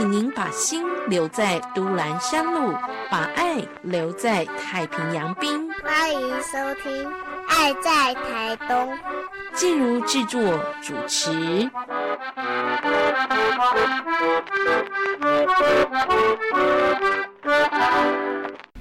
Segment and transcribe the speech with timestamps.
[0.00, 2.72] 请您把心留在都兰山路，
[3.10, 5.70] 把爱留在太平洋滨。
[5.84, 7.04] 欢迎收听
[7.50, 8.94] 《爱在台东》，
[9.52, 10.40] 进入制作
[10.80, 11.70] 主持。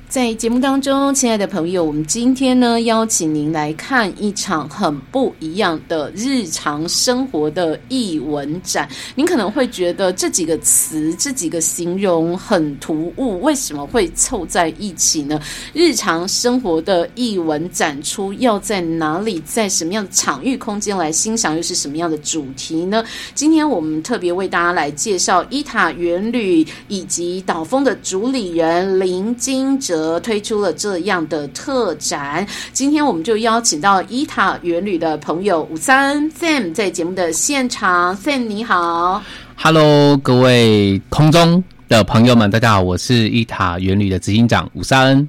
[0.10, 8.90] 在节目当中，亲爱的朋友，我们今天呢邀请您来看一场很不一样的日常生活的译文展。
[9.14, 15.40] 您可能会觉得这几个词、这几个形容很突兀，为什么会凑在一起呢？
[15.74, 23.06] 日常生活的译文展出要在哪里，在什么样的场域空间来欣赏，又是什么样的主题呢？
[23.36, 29.99] 今天我们特别为大家来介绍伊塔园旅以及岛风的主理人林金哲。
[30.22, 39.22] 推出了这样的特展，今天我们就邀请到伊塔园旅的朋友五三 Sam 在节目的现场，Sam 你好
[39.56, 45.28] ，Hello，各位空中的朋友们，大家好，我是伊塔园旅的执行长五三，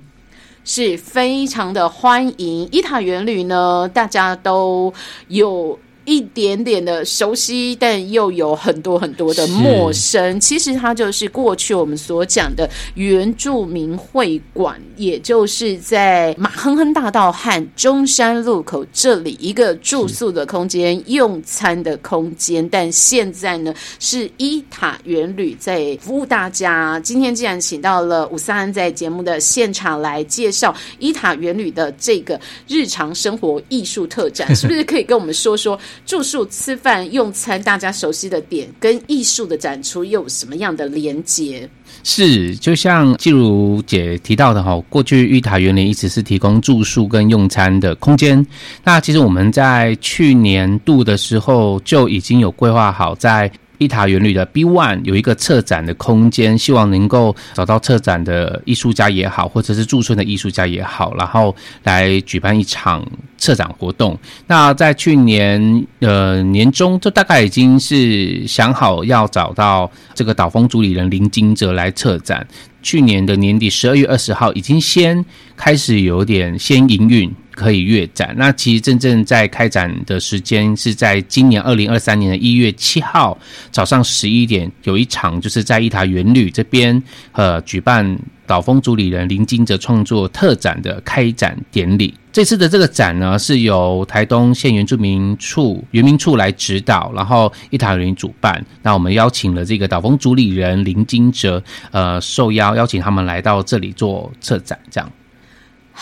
[0.64, 2.68] 是非常的欢迎。
[2.70, 4.92] 伊塔园旅呢，大家都
[5.28, 5.78] 有。
[6.10, 10.40] 一点点的熟悉，但又有很多很多的陌生。
[10.40, 22.68] 其实它就是过去我们所讲的原住民会馆，也就是在马亨亨大道和中山路口这里一个住宿的空间、用餐的空间。
[22.68, 26.98] 但现在呢，是伊塔原旅在服务大家。
[26.98, 35.78] 今天既然请到了五三安在节目的现场来介绍伊塔原旅的这个日常生活艺术特展，是不是可以跟我们说说？
[36.06, 41.68] 住宿、吃饭、用餐，大家熟悉的点，跟艺术的展出又有什么样的连接？
[42.02, 48.44] 是，就像季如姐提到的哈，过去玉塔园林一直是提供住宿跟用餐的空间。
[48.82, 53.50] 那其实我们在去年度的时候就已经有规划好在。
[53.80, 63.02] 伊塔园旅的 B One 有一个策展的空间，希望能够找到策展的艺术家也好，或者是驻村的艺术家也好，然后来举办一场
[63.38, 64.18] 策展活动。
[64.46, 72.46] 那在去年呃年中，就大概已经是想好要找到这个岛风主理人林金哲来策展。
[72.82, 75.24] 去年的年底十二月二十号，已经先
[75.56, 77.34] 开始有点先营运。
[77.60, 78.34] 可以阅展。
[78.38, 83.36] 那其实真正在开展的时间是在今年二零二三年的一月七号
[83.70, 87.00] 早上十一点，有一场就是在一塔园旅这边
[87.32, 92.14] 呃举办岛风主理人林金哲创作特展的开展典礼。
[92.32, 98.64] 这次的这个展呢，是由台东县原住民处原民处来指导，然后一塔园主办。
[98.82, 105.10] 那我们邀请了这个岛风主理人林金哲，呃，受邀邀请他们来到这里做策展，这样。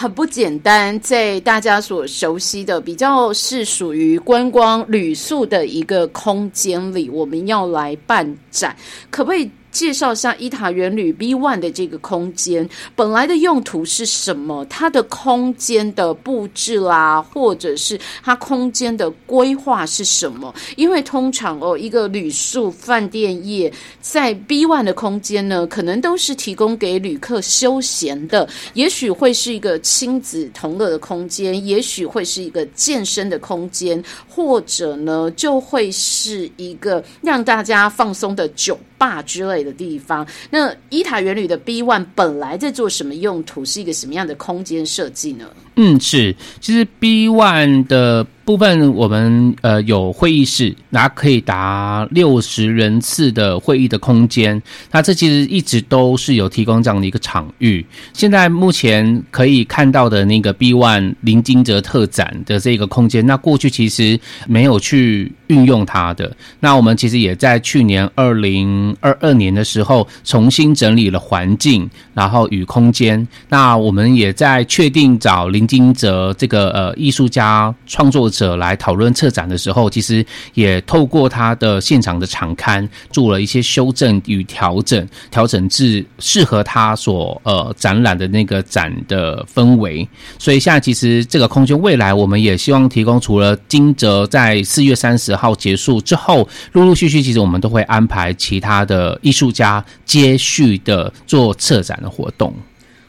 [0.00, 8.76] 很不简单，在大家所熟悉的比较是属于观光旅宿的一个空间里，我们要来办展，
[9.10, 9.50] 可不可以？
[9.70, 14.64] 介绍一下伊塔园旅 B One 的这个空间，本来的用途是什么？
[14.66, 20.54] 它的空间的布置啦，或者是它空间的规划是什么？
[20.76, 39.72] 因为通常哦，一个旅宿饭店业在 B One 的空间呢，可能都是提供给旅客休闲的，也许会是一个亲子同乐的空间，也许会是一个健身的空间，或者呢，就会是一个让大家放松的酒坝之类的。
[39.78, 43.64] 地方，那伊塔原旅的 B One 本来在做什么用途？
[43.64, 45.48] 是一个什么样的空间设计呢？
[45.76, 48.26] 嗯，是，其实 B One 的。
[48.48, 54.62] 部分我们呃有会议室，那可以达六十人次的会议的空间。
[54.91, 57.84] 那这其实一直都是有提供这样的一个场域。
[58.14, 66.34] 现在目前可以看到的那个 B One 林金泽特展的这个空间，那过去其实没有去运用它的。
[66.60, 73.28] 那我们其实也在去年二零二二年的时候重新整理了环境，然后与空间。
[73.50, 78.38] 那我们也在确定找林金泽这个呃艺术家创作者。
[78.38, 80.25] 者来讨论策展的时候，其实
[80.55, 90.08] 也透过他的现场的场刊做了一些修正与调整，调整至适合他所呃展览的那个展的氛围。
[90.38, 102.55] 所以现在其实这个空间未来我们也希望提供，除了金泽在四月三十号结束之后，陆陆续续其实我们都会安排其他的艺术家接续的做策展的活动。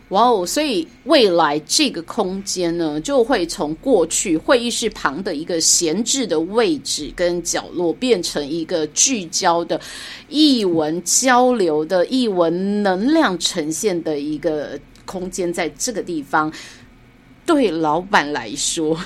[0.10, 0.46] 哇哦！
[0.46, 9.80] 所以未来这个空间呢，就会从过去会议室旁的一个闲置的位置跟角落，变成一个聚焦的
[10.28, 16.52] 译文交流的译文能量呈现的一个空间，在这个地方，
[17.46, 19.00] 对老板来说，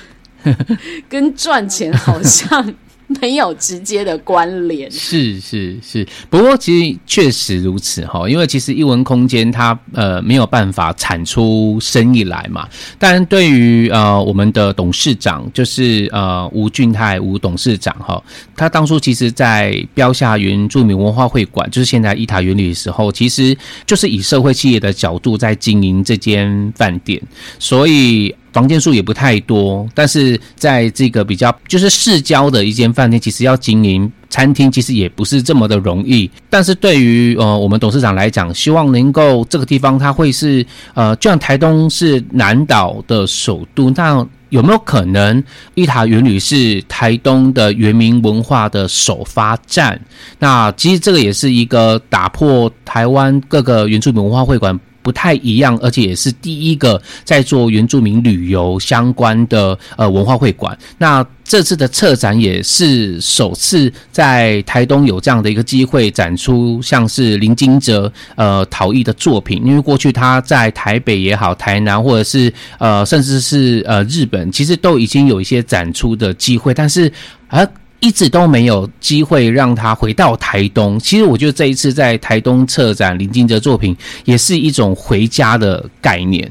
[1.08, 2.74] 跟赚钱好像
[3.20, 4.90] 没有直接的关联。
[4.90, 12.68] 是是是，不过其实确实如此哈，因为其实艺文空间它呃没有办法产出生意来嘛。
[12.98, 18.22] 但对于呃我们的董事长，就是呃吴俊泰吴董事长哈，
[18.56, 23.56] 他当初其实在标下原住民文化会馆，就是现在伊塔园里的时候，其实
[23.86, 27.20] 就是以社会企业的角度在经营这间饭店，
[27.58, 28.34] 所以。
[28.54, 36.30] 房间数也不太多，但是在这个比较就是市郊的一间饭店，其实要经营餐厅，其实也不是这么的容易。
[36.48, 40.64] 但是对于呃我们董事长来讲，希望能够这个地方它会是
[40.94, 45.42] 呃，就像台东是南岛的首都，那有没有可能
[45.74, 50.00] 伊塔园旅是台东的原民文化的首发站？
[50.38, 54.78] 那其实这个也是一个打破台湾各个原住民文化会馆。
[55.04, 60.76] 不太一样，而且也是第一个在做原住民旅游相关的呃文化会馆。
[60.96, 69.62] 那这次的策展也是首次在台东有这样的一个机会展出，像是林金哲呃陶艺的作品。
[69.62, 77.12] 因为过去他在台北也好，台南或者是呃甚至是呃日本，其实都已经有一些展出的机会，但是
[77.48, 77.68] 而。
[78.04, 80.98] 一直都没有机会让他回到台东。
[80.98, 83.96] 其实我觉得这一次在台东策展林金哲作品，
[84.26, 86.50] 也是一种回家的概念。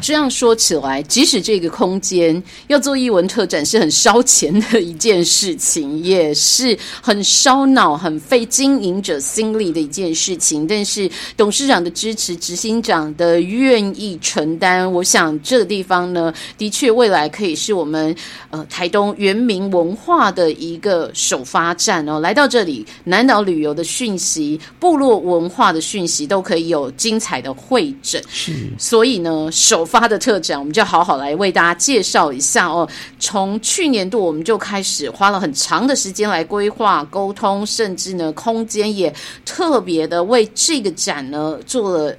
[0.00, 10.66] 这样说起来，即使这个空间要做艺文特展是很烧钱的一件事情，也是很烧脑、很费经营者心力的一件事情。
[10.66, 18.14] 但是董事长的支持、执行长的愿意承担，我想这个地方呢，的确未来可以是我们
[18.50, 22.20] 呃台东原民文化的一个首发站哦。
[22.20, 28.22] 来到这里，南岛旅游的讯息、部落文化的讯息都可以有精彩的会诊。
[28.28, 32.86] 是，所以呢，首发的特展，我们就好好来为大家介绍一下哦。
[33.20, 42.14] 从去年度我们就开始花了很长的时间来规划、沟通，甚至呢，空间也特别的为这个展呢做了。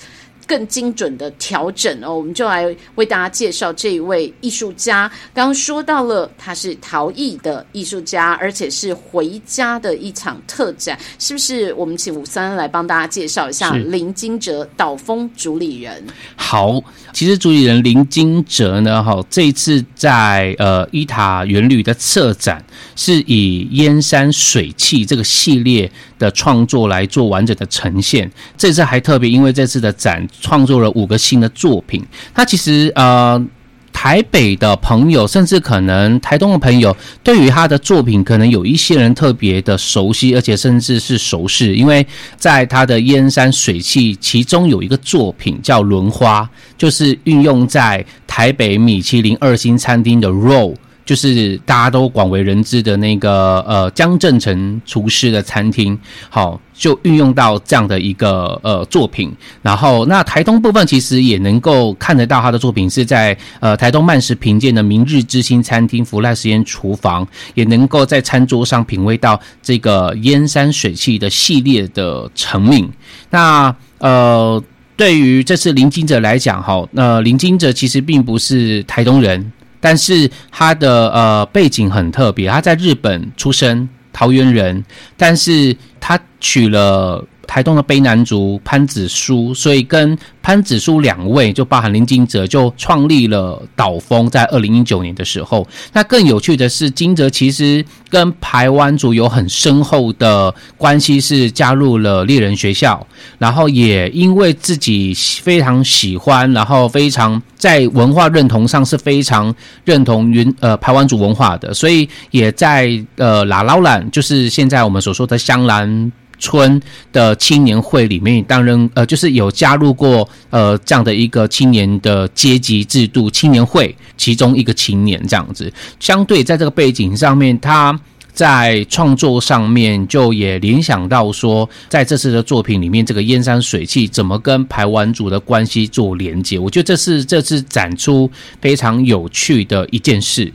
[0.47, 5.11] 更精准的调整哦，我们就来为大家介绍这一位艺术家。
[5.33, 11.73] 刚刚说到了，他是陶艺的艺术家，而且是回家的一场特展，是不是？
[11.73, 16.01] 我们请五三来帮大家介绍一下林金哲岛风主理人。
[16.35, 22.63] 好，其实主理人林金哲呢，哈，这一次在呃伊塔元旅的策展，
[22.95, 28.31] 是以燕山水汽这个系列的创作来做完整的呈现。
[28.57, 30.27] 这次还特别，因为这次的展。
[30.39, 32.01] 创作了五个新的作品。
[32.33, 33.43] 他其实呃，
[33.91, 42.05] 台北的朋友，甚至可能台东的朋友，对于他的作品，可能有一些人特别的熟悉，而且甚至是熟识，因为
[42.37, 46.43] 在他的燕山水汽，其中有一个作品叫《轮花》，
[46.77, 50.73] 就是运用在台北米其林二星餐厅的肉。
[51.07, 55.97] 就是大家都广为人知的那个呃江正成厨师的餐厅，
[56.29, 59.33] 好就运用到这样的一个呃作品。
[59.61, 72.91] 然后那台东部分其实也能够看得到他的作品是在呃台东慢食品鉴的明日之星餐厅福赖实验厨房，也能够在餐桌上品味到这个燕山水汽的系列的成名。
[73.29, 74.61] 那呃
[74.97, 79.53] 对于这次林金哲来讲，哈，那林金哲其实并不是台东人。
[79.87, 84.83] 但是他的呃背景很特别，他在日本出生，桃园人，
[85.15, 87.25] 但是他娶了。
[87.47, 95.67] 台东的卑南族潘子书，所以跟潘子书两位就包含林金哲，就创立了岛风，在二零一九年的时候。
[95.93, 103.05] 那更有趣的是，金哲其实跟台湾族有很深厚的关系，是加入了猎人学校，
[103.39, 109.53] 然后也因为自己非常喜欢，然后非常在文化认同上是非常
[109.85, 116.11] 认同云呃台湾族文化的，所以也在呃拉劳兰，就是现在我们所说的香兰。
[116.39, 116.79] 村
[117.11, 125.71] 的青年会里面担任呃，就是有加入过呃这样的一个青年的阶级制度青年会，其中一个青年这样子。
[125.99, 127.99] 相对在这个背景上面，他
[128.33, 136.59] 在创作上面就也联想到说，在这次的作品里面，这个燕山水汽怎么跟排湾族的关系做连接？
[136.59, 138.29] 我觉得这是这次展出
[138.61, 140.53] 非常有趣的一件事，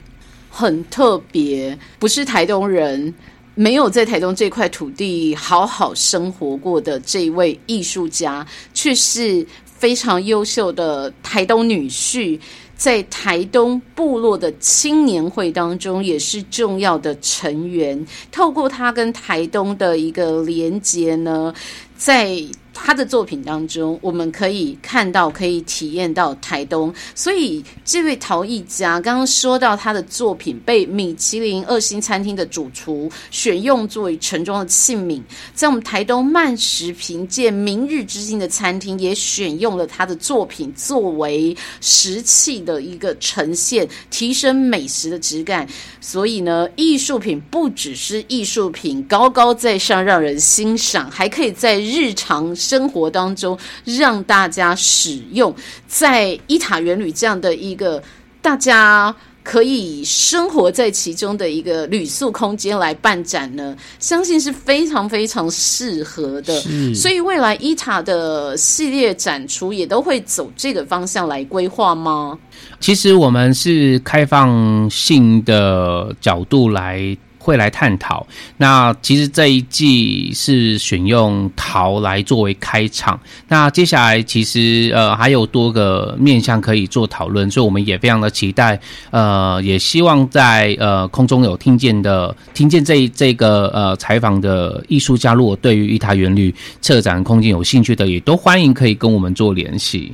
[0.48, 3.12] 很特别，不是台东人。
[3.54, 12.40] 没有在台东这块土地好好生活过的这位艺术家，却是非常优秀的台东女婿，
[12.76, 18.06] 在台东部落的青年会当中也是重要的成员。
[18.30, 21.52] 透过他跟台东的一个连接呢，
[21.96, 22.36] 在
[22.74, 26.92] 他的作品当中，我们可以看到、可以体验到台东。
[27.14, 35.20] 所以，这位陶艺家刚刚说到他的作品被米其林二星餐厅的主厨选用作为盛装的器皿，
[35.54, 45.68] 在我们台东慢食评鉴明日之星的餐厅也选用了他的作品作为食器的一个呈现，提升美食的质感。
[46.00, 52.54] 所以呢，艺术品不只是艺术品，高高在上让人欣赏，还可以在日常。
[52.62, 55.54] 生活当中让大家使用，
[55.88, 58.02] 在伊塔园旅这样的一个
[58.40, 66.62] 大家可以生活在其中的一个旅宿空间来办展呢，相信是非常非常适合的。
[66.94, 72.38] 所以未来伊塔的系列展出也都会走这个方向来规划吗？
[72.78, 77.16] 其实我们是开放性的角度来。
[77.42, 78.24] 会来探讨。
[78.56, 83.18] 那其实这一季是选用陶来作为开场。
[83.48, 88.80] 那接下来其实呃还有多个面向可以做讨论，所以我们也非常的期待。
[89.10, 100.12] 呃，也希望在呃空中有听见的听见这这个呃采访的艺术家，如果对于一塔园旅策展空间有兴趣的，也都欢迎可以跟我们做联系。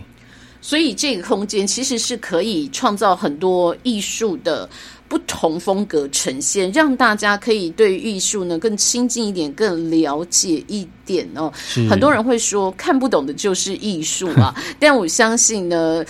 [0.60, 4.68] 所以这个空间其实是可以创造很多艺术的。
[5.08, 11.50] 不同风格呈现，让大家可以对艺术呢更亲近一点，更了解一点哦。
[11.88, 16.04] 很多人会说看不懂的就是艺术啊， 但我相信呢，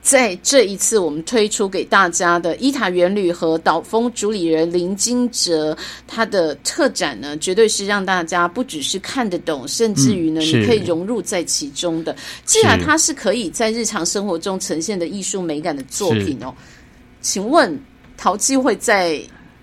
[0.00, 5.76] 在这一次我们推出给大家的伊塔元旅和岛风主理人林金哲
[6.06, 12.16] 他的特展呢，绝对是让大家不只是看得懂，甚至于呢，你可以融入在其中的。
[12.46, 16.54] 既然它是可以在日常生活中呈现的艺术美感的作品哦，
[17.20, 17.78] 请问。
[18.18, 19.18] 陶器会在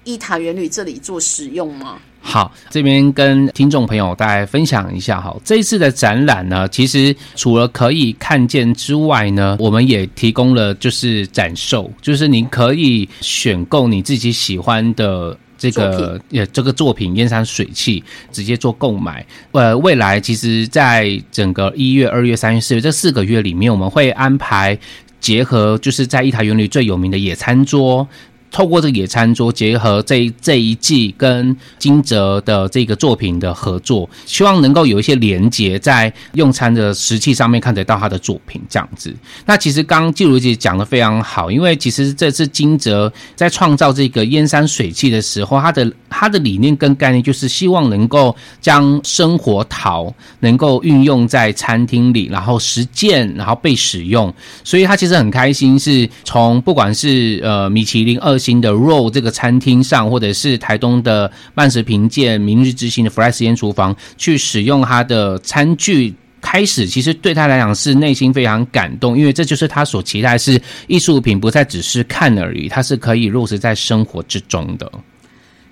[0.06, 1.98] 伊塔园旅这里做使用吗？
[2.22, 5.36] 好，这边跟听众朋友大家分享一下哈。
[5.44, 19.24] 这一次的展览呢，其实除了可以看见之外呢，我们也提供了就是展售，就是你可以选购你自己喜欢的这个呃这个作品燕山水器，直接做购买。
[19.52, 24.76] 呃，未来其实在整个一月、二月、三月、四月这四个月里面，我们会安排
[25.20, 28.08] 结合就是在一塔园里最有名的野餐桌。
[28.52, 39.14] 透过这个野餐桌，结合这这一季跟金泽的这个作品的合作，希望能够有一些连接，在用餐的食器上面看得到他的作品这样子。
[39.46, 54.34] 那其实刚刚季如姐讲的非常好，因为其实这次金泽在创造这个燕山水器的时候，他的他的理念跟概念就是希望能够将生活陶能够运用在餐厅里，然后实践，然后被使用。
[54.64, 58.40] 所以他其实很开心，是从不管是呃米其林二。
[58.46, 74.92] 新的 roll 这个餐厅上，或者是台东的慢食评鉴明日之星的 Fly 实验厨房，去使用它的餐具，开始其实对他来讲是内心非常感动，因为这就是他所期待，是艺术品不再只是看而已，它是可以落实在生活之中的。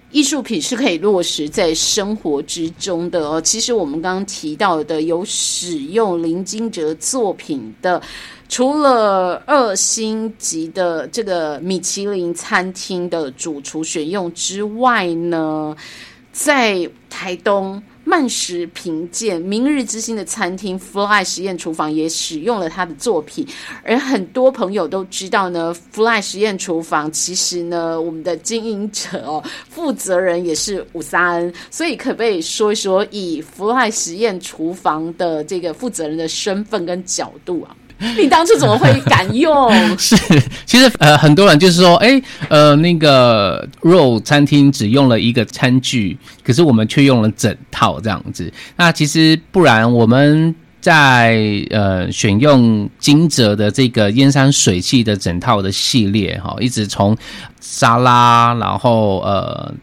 [0.09, 3.41] 艺术品是可以落实在生活之中的哦。
[3.41, 8.01] 其实我们刚刚提到的有使用林金哲作品的。
[8.53, 15.75] 除了二星级的这个米其林餐厅的主厨选用之外呢，
[16.31, 23.43] 在台东慢食评鉴明日之星的餐厅 Fly 实验厨房也使用了他的作品，
[23.83, 37.75] 而很多朋友都知道呢，Fly 实验厨房其实呢，我们的经营者哦，负责人也是武萨恩，所以可不可以说一说以 Fly 实验厨房的这个负责人的身份跟角度啊？
[38.19, 39.71] 你当初怎么会敢用？
[39.97, 40.15] 是，
[40.65, 48.51] 其实呃，很多人就是说，哎，呃，那个肉餐厅只用了一个餐具，可是我们却用了整套这样子。
[48.75, 57.15] 那其实不然，我们在呃选用金泽的这个燕山水器的整套的系列哈，一直从
[57.61, 59.73] 沙拉，然后呃。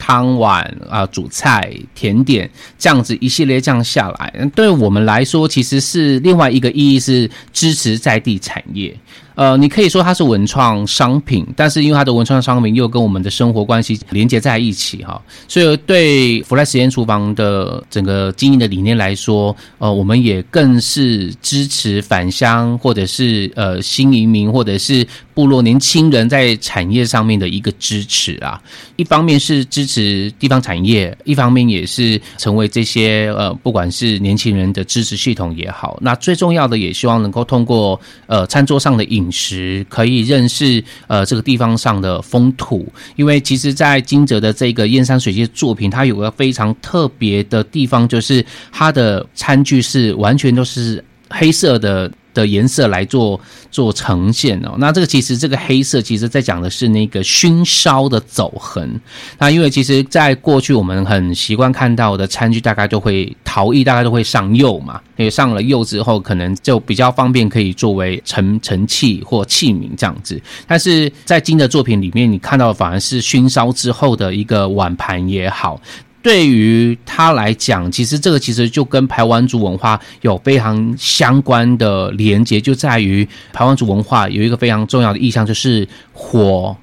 [0.00, 8.96] 汤碗啊，主菜、甜点这样子一系列这样下来，对我们来说，其实是另外一个意义是支持在地产业。
[9.34, 28.60] 呃，你可以说它是文创商品，但是因为它的文创商品又跟我们的生活关系连接在一起哈，所以对弗莱实验厨房的整个经营的理念来说，呃，我们也更是支持返乡或者是呃新移民或者是部落年轻人在产业上面的一个支持啊。
[28.96, 35.96] 一方面是支持地方产业，一方面也是成为这些呃不管是年轻人的支持系统也好。
[36.02, 39.19] 那最重要的也希望能够通过呃餐桌上的饮。
[39.20, 42.90] 饮食，可以认识呃这个地方上的风土。
[43.16, 52.10] 因为其实，在金泽的这个燕山水记作品，它有个非常特别的地方，就是它的餐具是完全都是黑色的。
[52.32, 59.00] 的颜色来做做呈现哦，那这个其实这个黑色，其实在讲的是那个熏烧的走痕。
[59.38, 65.00] 那因为其实在过去我们很习惯看到的餐具，大概都会陶艺，大概都会上釉嘛。
[65.16, 70.40] 因为上了釉之后，可能就比较方便可以作为盛盛器或器皿这样子。
[70.66, 75.80] 但是在金的作品里面，你看到反而是熏烧之后的一个碗盘也好。
[76.22, 86.76] 对于他来讲，其实这个其实就跟排湾族文化有非常相关的连接，就在于排湾族文化有一个非常重要的意象，就是火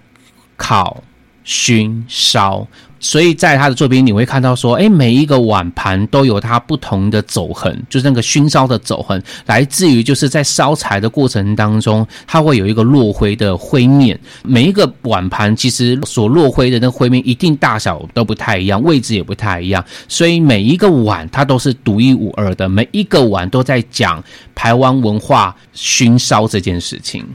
[0.55, 1.03] 烤、
[1.43, 2.67] 熏烧。
[3.07, 14.19] 所以在他的作品，你会看到说，哎，每一个碗盘都有它不同的走痕，就是那个熏烧的走痕，来自于就是在烧柴的过程当中，它会有一个落灰的灰面。
[14.43, 24.21] 每一个碗盘其实所落灰的那灰面，一定大小都不太一样，位置也不太一样，所以每一个碗它都是独一无二的，每一个碗都在讲
[24.53, 27.25] 台湾文化熏烧这件事情。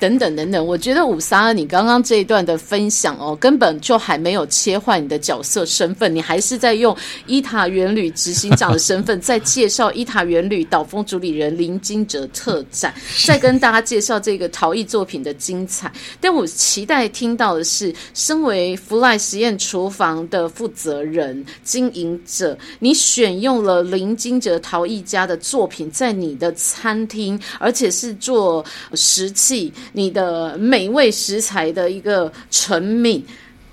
[0.00, 6.94] 等等等等，我觉得五三二，你刚刚这一段的分享哦，根本就还没有切换你的角色身份，你还是在用
[7.26, 12.92] 伊塔元旅执行长的身份在介绍伊塔元旅岛风主理人林金哲特展，
[13.24, 15.90] 在跟大家介绍这个陶艺作品的精彩。
[16.20, 28.62] 但我期待听到的是，身为福赖实验厨房的负责人、经营者，你选用了林金哲陶艺家的作品在你的餐厅，而且是做
[28.94, 29.72] 食器。
[29.92, 33.24] 你的美味食材的一个成名，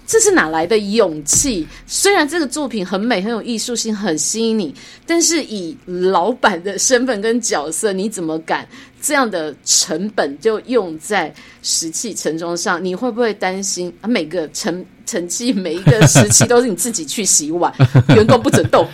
[0.06, 1.68] 这是哪来的勇气？
[1.88, 4.74] 虽然这个作品很美、很有艺术性、很吸引你，
[5.06, 8.68] 但是以老板的身份跟角色，你怎么敢
[9.01, 12.84] 这样的成本就用在石器盛装上？
[12.84, 14.08] 你会不会担心啊？
[14.08, 17.74] 每个盛盛器、每一个石器都是你自己去洗碗，
[18.15, 18.88] 员工不准动，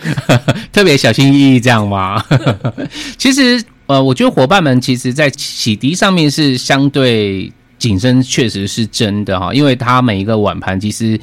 [0.72, 2.24] 特别小心翼翼这样吗？
[3.18, 3.62] 其实。
[3.88, 11.18] 呃，我觉得伙伴们其实，在洗涤上面是相对谨慎，确实是真的哈，因为它每一个碗盘其实，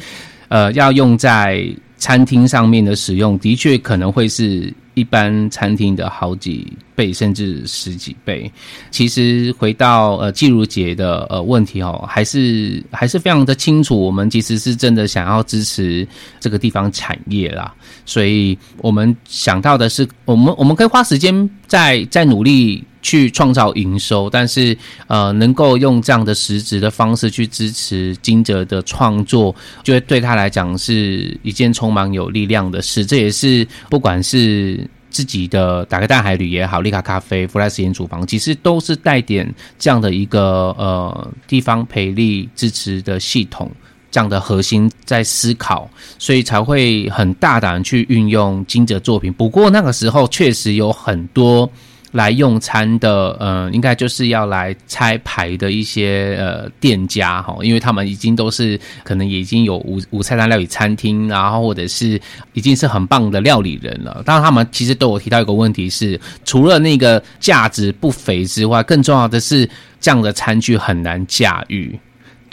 [0.49, 1.65] 呃，要用在
[1.97, 4.73] 餐厅上面的使用，的确可能会是。
[4.95, 8.51] 一般餐厅的好几倍甚至十几倍，
[8.89, 16.07] 其实回到呃季如杰的呃问题哦，还是还是非常的清楚，我们其实是真的想要支持
[16.39, 17.73] 这个地方产业啦，
[18.05, 34.89] 所以我们想到的是，我们我们可以花时间再再努力去创造营收，但是呃能够用这样的实质的方式去支持金哲的创作，就会对他来讲是一件充满有力量的事，这也是不管是。
[35.15, 43.71] 自己的打开大海旅也好，利卡咖啡、弗莱实验厨房，其实都是带点这样的一个呃地方培力支持的系统，
[44.11, 45.89] 这样的核心在思考，
[46.19, 49.31] 所以才会很大胆去运用金哲作品。
[49.31, 51.71] 不过那个时候确实有很多。
[52.15, 62.19] 来用餐的，呃，应该就是要来拆牌的一些呃店家哈，因为他们已经都是可能已经有五五菜单料理餐厅，然后或者是
[62.53, 64.23] 已经是很棒的料理人了。
[64.25, 71.99] 当然，他们其实都有提到一个问题是，除了那个价值不菲之外，更重要的是这样的餐具很难驾驭。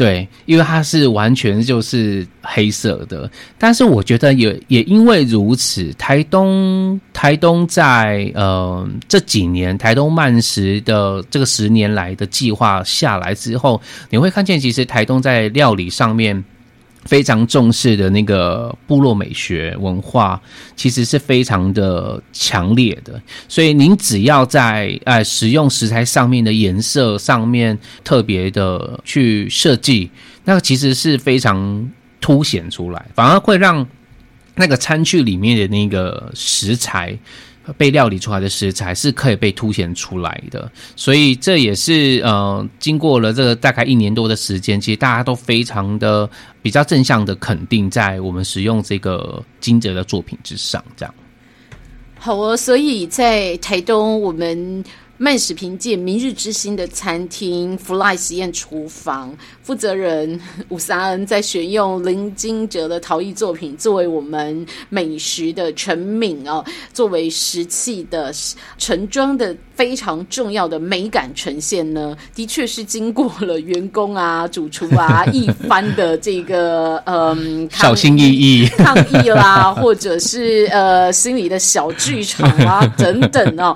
[0.02, 16.42] 对，因为它是完全就是黑色的，但是我觉得也也因为如此，台东台东在呃这几年台东慢食的这个十年来的计划下来之后，你会看见其实台东在料理上面。
[17.04, 20.40] 非常重视的那个部落美学文化，
[20.76, 23.20] 其实是非常的强烈的。
[23.48, 30.10] 所以您只要在呃使用食材上面的颜色上面特别的去设计，
[30.44, 33.86] 那个其实是非常凸显出来，反而会让
[34.54, 37.18] 那个餐具里面的那个食材。
[37.76, 46.28] 被料理出来的食材是可以被凸显出来的，所以这也是呃，经过了这个大概一年多的时间，其实大家都非常的
[46.60, 51.14] 比较正向的肯定在我们使用这个金泽的作品之上，这样。
[52.18, 54.84] 好哦，所以在台东我们。
[55.22, 59.32] 慢食凭借明日之星的餐厅 Fly 实验厨房
[59.62, 68.32] 负责人 吴三恩在选用林金哲的陶艺作品作为我们美食的成名哦，作为食器的
[68.78, 83.72] 盛装的非常重要的美感呈现呢，的确是经过了员工啊、主厨啊 一番的这个嗯小心翼翼抗议啦，或者是呃心里的小剧场啊 等等哦。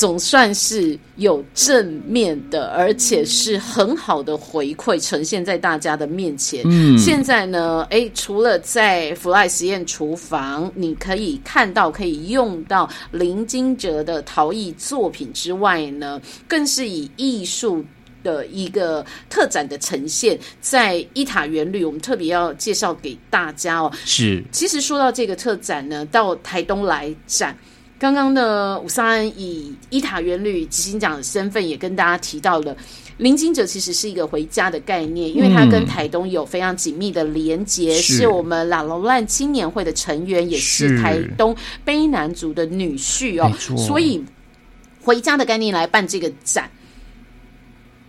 [0.00, 6.62] 总算是有正面的，而且是很好的回馈呈现在大家的面前。
[6.64, 17.84] 嗯现在呢，诶，除了在 Fly 实验厨房，你可以看到可以用到林金哲的陶艺作品之外呢，更是以艺术。
[18.22, 23.90] 的一个特展的呈现，在伊塔园旅，我们特别要介绍给大家哦。
[24.04, 27.56] 是其实说到这个特展呢，到台东来展。
[28.00, 32.74] 刚刚呢，武桑安以伊塔原旅执行长的身份也跟大家提到了，
[33.18, 44.24] 林金哲其实是一个回家的概念，因为他跟台东有非常紧密的连结，是是我们拉龙烂青年会的成员，也是是台东卑南族的女婿哦所以
[45.02, 46.70] 回家的概念来办这个展。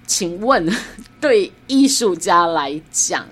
[0.08, 0.74] 请问，
[1.20, 3.26] 对艺术家来讲，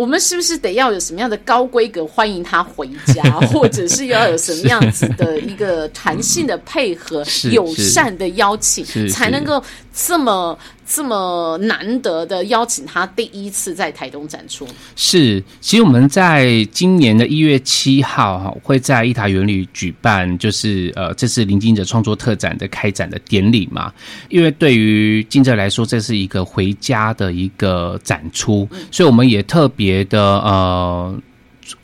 [0.00, 14.66] 我们是不是得要有什么样的高规格欢迎他回家， 或者是要有什么样子的一个弹性的配合、友善的邀请才能够这么这么难得的邀请他第一次在台东展出？
[14.94, 23.92] 是，其实我们在今年的一月七号哈，会在一塔园里举办，就是呃，这次林金哲创作特展的开展的典礼嘛。
[24.28, 31.20] 因为对于金哲来说，这是一个回家的一个展出，所以我们也特别的呃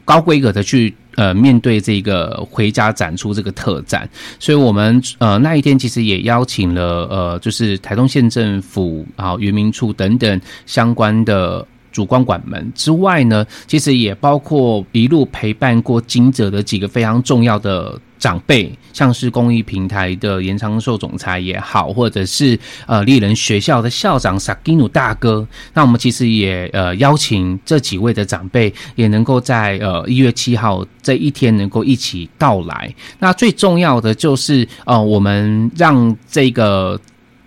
[0.04, 0.94] 高规格的去。
[1.16, 25.46] 呃，面对这个回家展出这个特展，所以我们呃那一天其实也邀请了呃，就是台东县政府啊、渔民处等等相关的主光管们之外呢，其实也包括一路陪伴过金哲的几个非常重要的长辈，像是公益平台的延长寿总裁也好，或者是呃丽人学校的校长萨基努大哥。
[25.74, 32.94] 那我们其实也呃邀请这几位的长辈，也能够在呃一月七号这一天能够一起到来。
[33.18, 37.00] 那最重要的就是呃，我们让这个。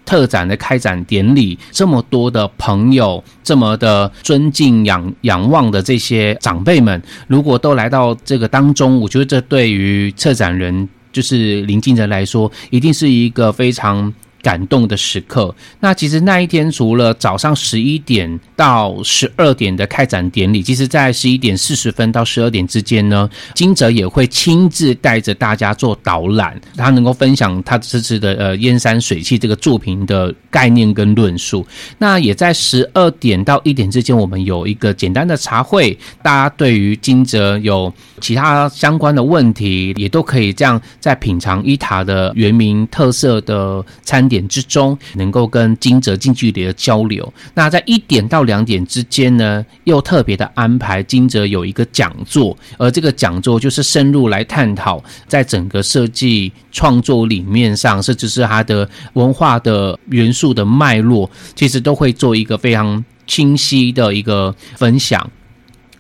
[0.09, 14.11] 特展的开展典礼，这么多的朋友，这么的尊敬仰仰望的这些长辈们，如果都来到这个当中，我觉得这对于策展人就是林静哲来说，一定是一个非常。
[14.41, 15.53] 感动的时刻。
[15.79, 31.65] 那其实那一天除了早上十一点到十二点的开展典礼，其实在十一点四十分到十二点之间呢，金哲也会亲自带着大家做导览，他能够分享他这次的呃燕山水器这个作品的概念跟论述。
[31.97, 47.33] 那也在十二点到一点之间，我们有一个简单的茶会，大家对于金哲有其他相关的问题，也都可以这样在品尝伊塔的原名特色的餐点之中，能够跟金哲近距离的交流。
[47.55, 65.29] 那在一点到两点之间呢，又特别的安排金哲有一个讲座，而这个讲座就是深入来探讨在整个设计创作理念上，甚至是它的文化的元素的脉络，其实都会做一个非常清晰的一个分享。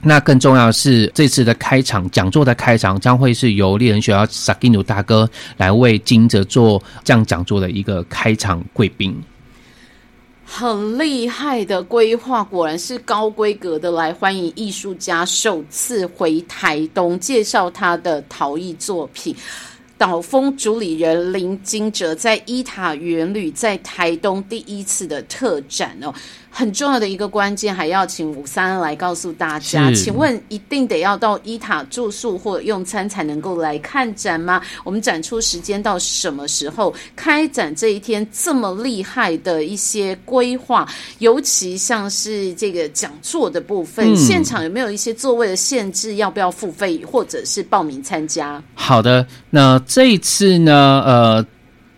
[0.01, 9.15] 那更重要的是，这次的开场讲座的开场将会是由猎人学校萨基努大哥来为金哲做这样讲座的一个开场贵宾。
[10.45, 19.35] 很厉害的规划，果然是高规格的来欢迎艺术家首次回台东，介绍他的陶艺作品。
[19.99, 26.13] 岛风主理人林金哲在伊塔园旅在台东第一次的特展哦，
[26.49, 29.89] 很重要的一个关键，还要请吴三来告诉大家。
[29.89, 34.61] 是请问一定得要到伊塔住宿或用餐才能够来看展吗？
[34.85, 36.95] 我们展出时间到什么时候？
[37.13, 46.15] 开展这一天这么厉害的一些规划，尤其像是这个讲座的部分，嗯现场有没有一些座位的限制？
[46.15, 48.63] 要不要付费或者是报名参加？
[48.73, 51.45] 好的，那这一次呢，呃。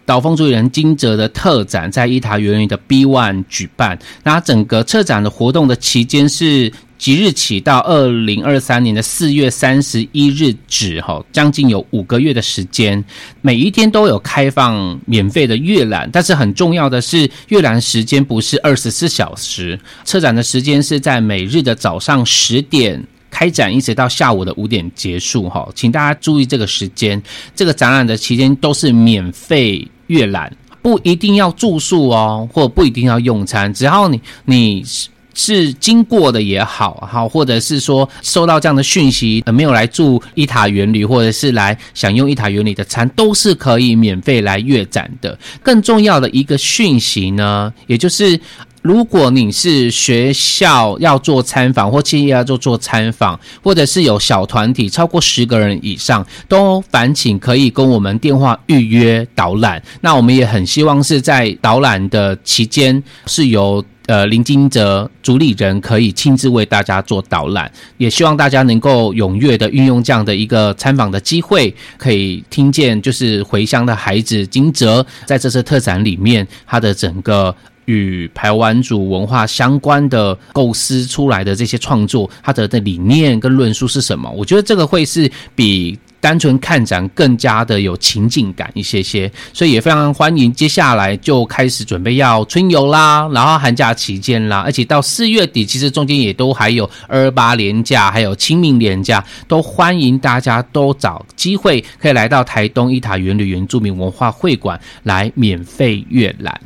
[0.03, 13.01] 岛风主人金哲的特展在伊塔园林的 B One 举办，那整个策展的活动的期间是即日起到二零二三年的四月三十一日止，哈，将近有五个月的时间，
[13.41, 23.01] 每一天都有开放免费的阅览，但是很重要的是，阅览时间不是二十四小时，策展的时间是在每日的早上十点。
[23.31, 27.19] 开展一直到下午的五点结束哈，请大家注意这个时间。
[27.55, 45.39] 这个展览的期间都是免费阅览，不一定要住宿哦，或不一定要用餐，只要你你是是经过的也好，好，或者是说收到这样的讯息，呃，没有来住伊塔园旅，或者是来享用伊塔园旅的餐，都是可以免费来阅展的。
[45.63, 48.39] 更重要的一个讯息呢，也就是。
[48.81, 59.81] 如果你是学校要做参访，或企业要做做参访，或者是有小团体超过十个人以上，都烦请可以跟我们电话预约导览。
[60.01, 63.83] 那我们也很希望是在导览的期间是由。
[64.07, 84.29] 呃，林金哲主理人可以亲自为大家做导览，也希望大家能够踊跃的运用这样的一个参访的机会，可以听见就是回乡的孩子金哲在这次特展里面他的整个与台湾族文化相关的构思出来的这些创作，它的的理念跟论述是什么？
[84.31, 85.97] 我觉得这个会是比。
[86.21, 90.53] 单纯看展更加的有情境感一些些，所以也非常欢迎。
[90.53, 106.61] 接下来就开始准备要春游啦，然后寒假期间啦，而且到四月底，其实中间也都还有二八连假，还有清明连假，都欢迎大家都找机会可以来到台东一塔园旅原住民文化会馆来免费阅览。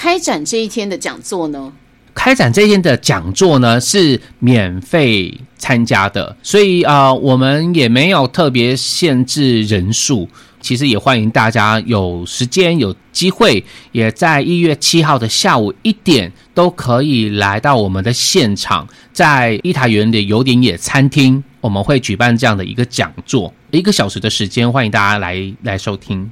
[0.00, 1.72] 开展这一天的讲座呢？
[2.14, 10.28] 开展这一天的讲座呢是免费参加的，所以啊，我们也没有特别限制人数。
[10.60, 26.30] 其实也欢迎大家有时间有机会，也在一月七号的下午一点都可以来到我们的现场，在伊塔园的有点野餐厅，我们会举办这样的一个讲座，一个小时的时间，欢迎大家来来收听。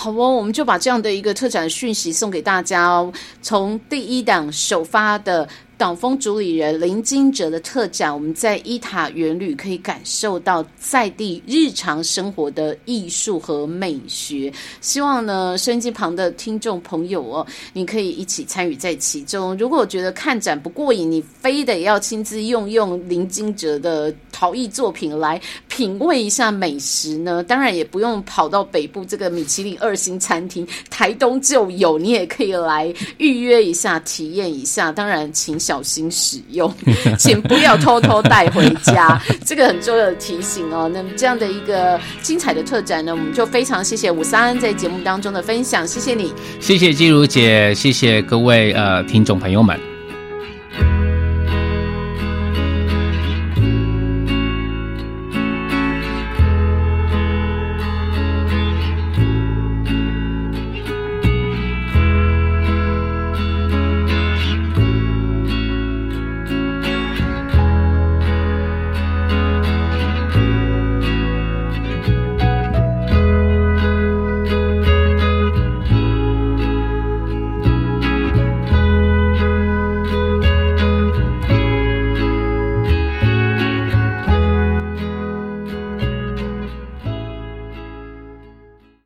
[0.00, 3.12] 好哦，我们就把这样的一个特展讯息送给大家哦。
[3.42, 5.48] 从第一档首发的。
[5.78, 14.52] 党风主理人林金哲的特展，我们在伊塔园旅可以感受到在地日常生活的艺术和美学。
[14.80, 19.56] 希望呢，收音机旁的听众朋友哦，你可以一起参与在其中。
[19.56, 27.40] 如果觉得看展不过瘾，你非得要亲自用用林金哲的陶艺作品来品味一下美食呢？
[27.44, 34.90] 当然也不用跑到北部这个米其林二星餐厅，台东就有，你也可以来预约一下，体验一下。
[34.90, 35.56] 当然，请。
[35.68, 36.72] 小心使用，
[37.18, 40.90] 请不要偷偷带回家， 这个很重要的提醒哦。
[40.94, 49.87] 那么这样的一个精彩的特展呢，我们就非常谢谢五三在节目当中的分享，谢谢你，谢谢季如姐，谢谢各位呃听众朋友们。